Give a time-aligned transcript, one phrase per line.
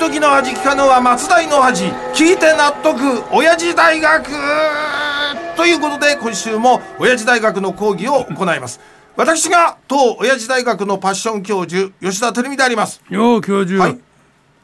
[0.00, 4.30] 時の味聞かぬは松代の恥聞いて納得親父大学
[5.56, 8.80] ということで今週も親父大学の講義を行います。
[9.14, 13.02] 私が当親父大学のパッション教授吉田照美であります。
[13.10, 13.98] よう教授、はい。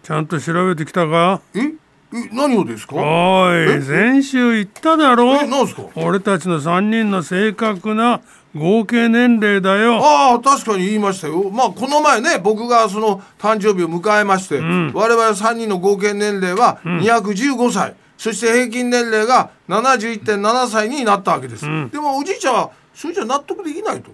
[0.02, 1.42] ちゃんと調べてきたか？
[1.54, 1.74] え
[2.14, 2.96] え何をですか？
[2.96, 5.34] おい先週言っただろ？
[5.42, 5.82] えなんすか？
[5.96, 8.20] 俺たちの3人の正確な
[8.54, 9.98] 合計年齢だよ。
[10.02, 11.50] ああ確かに言いましたよ。
[11.50, 24.10] まあこの前ね僕がその誕生日を迎えまして、我々3人の合計年齢は215歳、そして平均年齢が71.7歳になったわけです、でもおじいちゃんはそれじゃ納得できないと。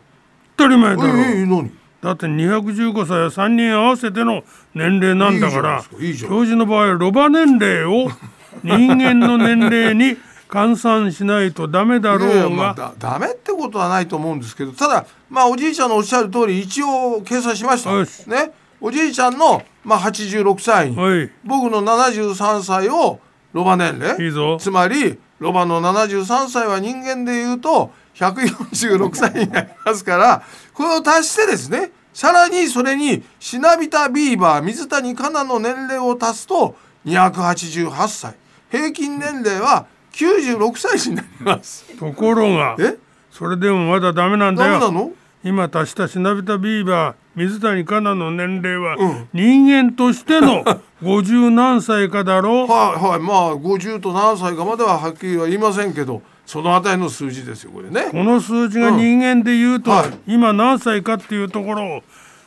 [0.56, 1.70] 当たり前だろ、ええ何？
[2.02, 4.42] だって215歳は3人合わせての
[4.74, 5.84] 年齢なんだから
[6.20, 8.10] 教授の場合ロバ年齢を
[8.64, 10.16] 人間の年齢に
[10.48, 17.90] 換算しないとダメだいやいやろうがまあだダメってことはないと思うんですけどただまあおじいちゃんのおっしゃる通り一応計算しました。
[18.28, 18.52] ね。
[18.84, 20.90] おじいちゃんの、まあ、86歳。
[20.90, 20.96] に
[21.44, 23.20] 僕の73歳を
[23.52, 24.20] ロバ年齢。
[24.20, 24.58] いいぞ。
[24.60, 38.34] つまりロバの73歳は人間でいうと146歳になりますからこれを足してですねさらにそれにシナビタビーバー水谷香奈の年齢を足すと288歳。
[38.70, 41.84] 平均年齢は96歳になります。
[41.98, 42.96] ところがえ？
[43.30, 44.78] それでもまだダメなんだよ。
[44.78, 45.10] ダメなの？
[45.44, 49.28] 今足したシナビタビーバー水谷香奈の年齢はうん。
[49.32, 50.64] 人間としての
[51.02, 52.64] 50何歳かだろ？
[52.64, 53.20] うはいはい。
[53.20, 58.08] まあ50と何歳かまでははっきりは言いませんけどそのあたりの数字ですよこれね。
[58.12, 60.10] この数字が人間で言うと、はい。
[60.26, 62.02] 今何歳かっていうところを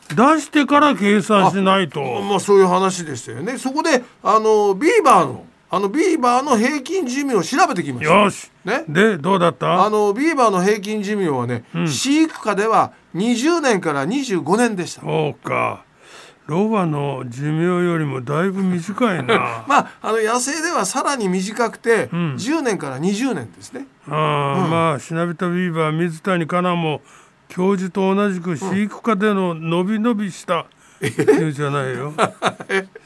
[0.09, 2.01] 出してから計算しないと。
[2.21, 3.57] まあそういう話でしたよね。
[3.57, 8.13] そこであのビーバーのあのビーバーの平均寿命を調べてきました。
[8.23, 8.51] よし。
[8.63, 8.83] ね？
[8.87, 9.83] でどうだった？
[9.85, 15.01] あのビーバーの平均寿命はね、飼育下では20年から25年でした。
[15.01, 15.83] そうか。
[16.47, 19.63] ロバの寿命よりもだいぶ短いな。
[19.67, 23.87] まああの野生ではさらに短くて、10年から20年ですね。
[24.07, 27.01] あー、まあシナビタビーバー水谷香奈も
[27.47, 30.67] 教授と同じく飼育下での伸び伸びした
[31.01, 32.13] 言うじゃないよ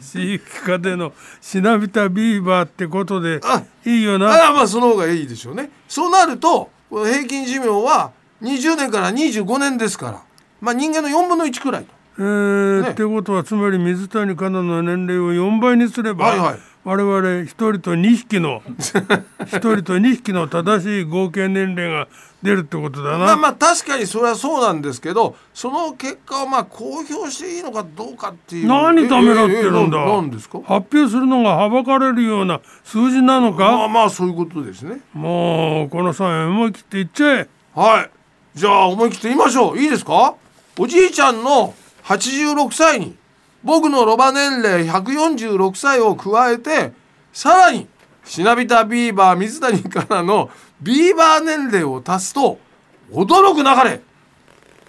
[0.00, 5.70] 飼育下でのシナビタビーバーってことであいいよなああまあその方がいいでしょうね。
[5.88, 8.12] そうなると平均寿命は
[8.42, 10.22] 20年から25年ですから、
[10.60, 11.92] まあ人間の4分の1くらいと。
[12.18, 22.08] えーねってことはつまり水谷香奈の年齢を4倍にすれば、はいはい我々1人と2匹の 1人と2匹の正しい合計年齢が
[22.42, 23.18] 出るってことだな。
[23.18, 28.68] まあまあ確かにそれはそうなんですけどその結果をまあ公表していいのかどうかっていう。
[28.68, 30.58] 何ためらってるんだ、ええええななんですか？
[30.60, 35.00] 発表するのがはばかれるような数字なのまあか、まあそういうことですね。
[35.14, 37.48] もうこの際思い切って言っちゃえ。
[37.74, 38.10] はい。
[38.54, 39.78] じゃあ思い切って言いましょう。
[39.78, 40.34] いいですか？
[40.78, 41.74] おじいちゃんの
[42.04, 43.16] 86歳に
[43.64, 46.92] 僕のロバ年齢146歳を加えて
[47.32, 47.88] さらに
[48.24, 52.58] シナビタビーバー水谷からのビーバー年齢を足すと
[53.10, 54.00] 驚く流れ。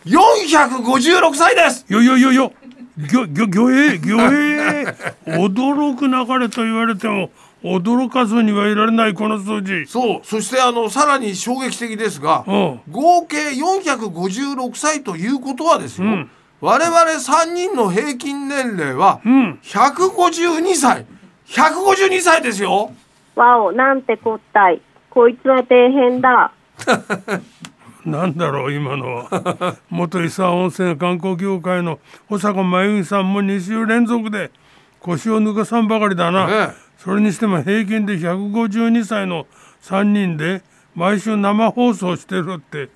[0.06, 1.86] 456歳です。
[1.90, 2.54] よよよよ
[2.98, 4.86] ぎょぎょぎょえぎょえ
[5.28, 7.32] 驚く流れと言われても
[7.64, 9.86] 驚かずにはいられないこの数字。
[9.88, 10.22] そう。
[10.24, 12.82] そしてあのさらに衝撃的ですがうん。
[12.90, 16.30] 合計456歳ということはですよ、ん
[16.62, 19.60] 我々3人の平均年齢はうん。
[19.64, 21.06] 152歳。
[21.48, 22.92] 152歳ですよ。
[23.36, 24.82] わお、なんてこったい。
[25.10, 26.52] こいつは底辺だ。
[28.06, 29.78] なんだろう今のは。
[29.90, 34.52] 元伊佐温泉観光協会の保坂真由美さんも2週連続で
[35.00, 36.70] 腰を抜かさんばかりだな、ねえ。
[36.98, 39.48] それにしても平均で152歳の
[39.82, 40.62] 3人で
[40.96, 42.90] 毎週生放送してるって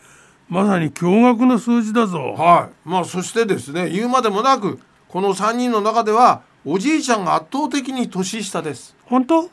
[0.49, 2.33] まさに驚愕の数字だぞ。
[2.37, 2.89] はい。
[2.89, 8.95] まあそしてですね言うまでもなくこの3人の中ではおじいちゃんが圧倒的に年下です。
[9.05, 9.49] 本当？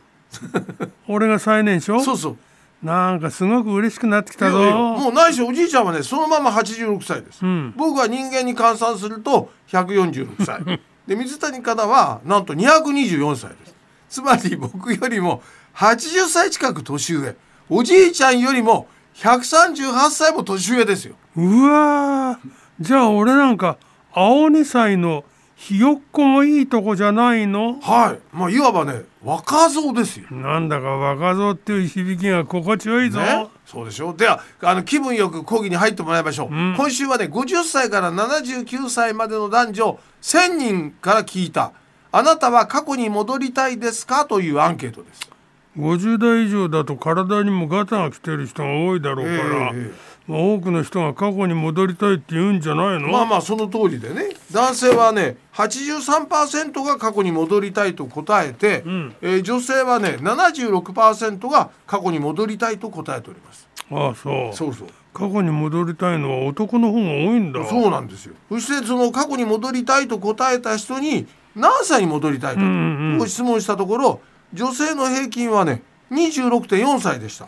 [1.09, 2.37] 俺が最年少そうそう。
[2.83, 4.59] なんかすごく嬉しくなってきたぞ。
[4.59, 7.75] もうないしおじいちゃんはねそのまま86歳です、ん。
[7.77, 10.81] 僕は人間に換算すると146歳。
[11.07, 13.75] で水谷香奈はなんと224歳です。
[14.09, 15.42] つまり僕よりも
[15.75, 17.37] 80歳近く年上。
[17.69, 21.15] おじいちゃんよりも138歳も年上ですよ。
[21.36, 22.51] うわー。
[22.80, 23.77] じゃあ俺なんか
[24.12, 25.24] 青2歳の
[25.54, 27.78] ひよっこもいいとこじゃないの？
[27.80, 28.18] はい。
[28.33, 30.27] まあいわばね若造ですよ。
[30.30, 41.72] なんだか若造っていう響きが心地よいぞ、ね、そうでしょではあの気分よく講義に入ってもらいましょう、今週はね50歳から79歳までの男女1000人から聞いた。
[42.13, 44.24] あなたは過去に戻りたいですか？
[44.24, 45.30] というアンケートです
[45.78, 49.91] 50代以上だと体にもガタが来てる人が多いだろうから、ええ。
[49.95, 54.28] え多くの人が過去に戻りたいって言うんじゃないの、まあまあその通りでね。
[54.53, 59.15] 男性はね83%が過去に戻りたいと答えて、ん。
[59.22, 63.69] えー女性はね76%が過去に戻りたいと答えております。
[63.91, 64.55] ああそう。
[64.55, 64.89] そうそう。
[65.13, 67.65] 過去に戻りたいのは男の方が多いんだ。
[67.66, 68.34] そうなんですよ。
[68.49, 71.27] そしてその過去に戻りたいと答えた人に
[71.57, 72.61] 何歳に戻りたいか
[73.19, 73.27] と。
[73.27, 74.21] 質問したところ
[74.53, 77.47] 女性の平均はね26.4歳でした。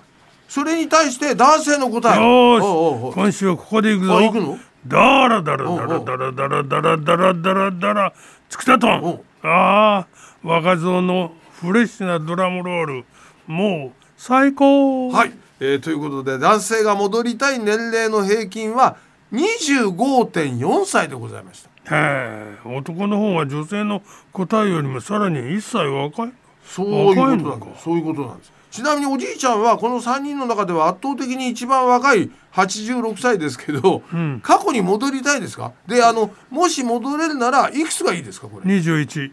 [0.49, 2.25] それに対して男性の答えは？
[2.25, 2.65] よーし。
[2.65, 4.17] おう今週はここで行くぞ。
[4.19, 4.59] あ行くの？
[4.87, 8.13] だらだらだらだらだらだらだらだらだら
[8.49, 10.07] つくたとおんああ
[10.43, 13.05] 若造のフレッシュなドラムロール。
[13.47, 15.11] もう最高。
[15.11, 18.97] はい、えーということで男性が戻りたい年齢の平均は
[19.33, 21.97] 25.4歳でございました。
[21.97, 24.03] へえ男の方が女性の
[24.33, 26.33] 答えよりもさらに1歳若い
[26.65, 27.85] そういうことなんです。
[27.85, 28.53] そういうことなんです。
[28.71, 34.41] ちなみにおじいちゃんはこの3人の中では圧倒的に一番若い86歳ですけど、ん。
[34.43, 35.73] 過去に戻りたいですか？
[35.87, 39.31] であのもし戻れるならいくつがいいですかこれ？21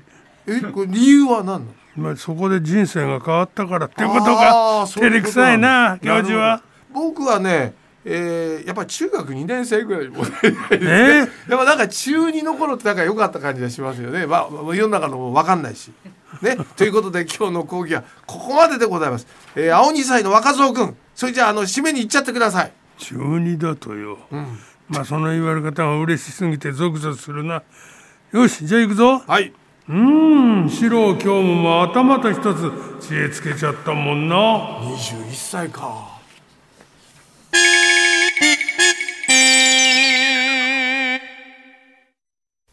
[0.48, 1.66] えこれ理由は何なの？
[1.96, 4.26] まあそこで人生が変わったからっていうこと
[4.88, 6.62] 照れくさいなだ教授は。
[6.92, 7.74] 僕はね、
[8.04, 10.92] えーやっぱり中学2年生ぐらいに戻りたいですね。
[10.92, 15.92] えやっぱなんか中2の頃ってなんか良かった感じがしますよね、まあ、まあ世の中のも分かんないし。
[16.42, 19.28] ね、ということで今日の講義はここまででございます。
[19.56, 22.72] えー、青2歳の若造くんそれじゃああの締めに行っちゃってください。
[22.98, 24.20] 中二だとよ、
[24.88, 27.64] まあその言われ方が嬉しすぎてゾクゾクするな
[28.32, 29.54] よしじゃあ行くぞはい。
[29.88, 36.19] うーん四郎今日もまたまた一つ知恵つけちゃったもんな21歳か。